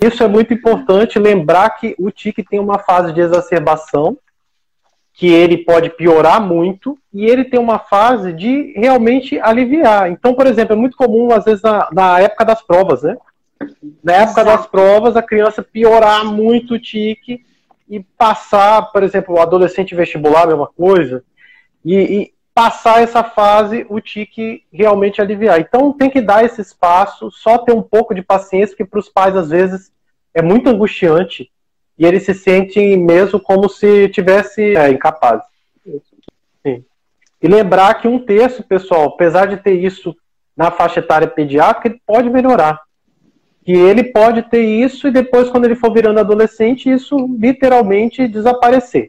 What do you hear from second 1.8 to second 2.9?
o tique tem uma